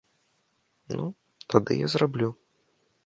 [0.95, 1.05] Ну,
[1.55, 2.29] тады я зраблю.